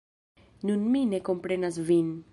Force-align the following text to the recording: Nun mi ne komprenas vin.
Nun 0.69 0.87
mi 0.95 1.03
ne 1.11 1.19
komprenas 1.31 1.79
vin. 1.93 2.13